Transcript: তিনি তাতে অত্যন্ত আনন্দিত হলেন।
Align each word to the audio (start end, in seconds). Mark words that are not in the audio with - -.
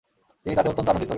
তিনি 0.41 0.53
তাতে 0.57 0.69
অত্যন্ত 0.71 0.89
আনন্দিত 0.91 1.05
হলেন। 1.05 1.09